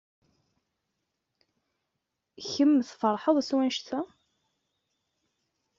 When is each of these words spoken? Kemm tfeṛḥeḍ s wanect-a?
Kemm 2.49 2.73
tfeṛḥeḍ 2.89 3.37
s 3.47 3.49
wanect-a? 3.55 3.99